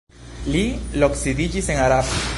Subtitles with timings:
[0.55, 0.63] Li
[1.03, 2.15] loksidiĝis en Arad.